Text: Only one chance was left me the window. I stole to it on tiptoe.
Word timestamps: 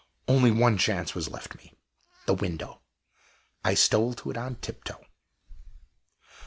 Only 0.27 0.49
one 0.49 0.79
chance 0.79 1.13
was 1.13 1.29
left 1.29 1.53
me 1.55 1.75
the 2.25 2.33
window. 2.33 2.81
I 3.63 3.75
stole 3.75 4.15
to 4.15 4.31
it 4.31 4.35
on 4.37 4.55
tiptoe. 4.55 5.05